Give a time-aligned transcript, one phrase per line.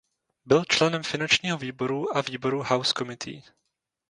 [0.45, 3.41] Byl členem finančního výboru a výboru House Committee.